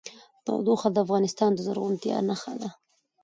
[0.45, 2.69] تودوخه د افغانستان د زرغونتیا نښه ده.